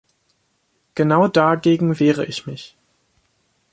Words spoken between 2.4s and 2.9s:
mich.